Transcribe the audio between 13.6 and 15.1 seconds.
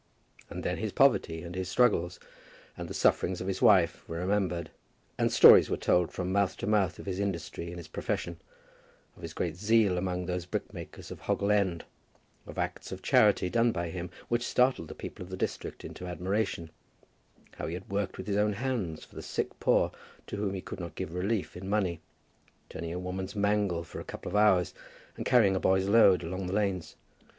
by him which startled the